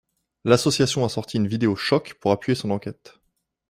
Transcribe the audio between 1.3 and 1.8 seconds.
une vidéo